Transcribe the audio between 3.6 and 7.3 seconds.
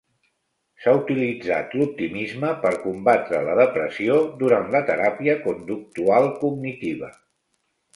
depressió durant la teràpia conductual cognitiva.